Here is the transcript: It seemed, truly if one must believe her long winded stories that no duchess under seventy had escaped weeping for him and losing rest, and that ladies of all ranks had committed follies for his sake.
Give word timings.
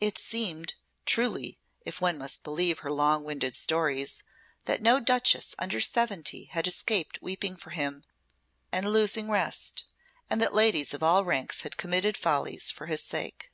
It 0.00 0.18
seemed, 0.18 0.74
truly 1.06 1.60
if 1.82 2.00
one 2.00 2.18
must 2.18 2.42
believe 2.42 2.80
her 2.80 2.90
long 2.90 3.22
winded 3.22 3.54
stories 3.54 4.20
that 4.64 4.82
no 4.82 4.98
duchess 4.98 5.54
under 5.56 5.80
seventy 5.80 6.46
had 6.46 6.66
escaped 6.66 7.22
weeping 7.22 7.54
for 7.56 7.70
him 7.70 8.02
and 8.72 8.92
losing 8.92 9.30
rest, 9.30 9.84
and 10.28 10.40
that 10.42 10.52
ladies 10.52 10.94
of 10.94 11.04
all 11.04 11.24
ranks 11.24 11.62
had 11.62 11.76
committed 11.76 12.16
follies 12.16 12.72
for 12.72 12.86
his 12.86 13.04
sake. 13.04 13.52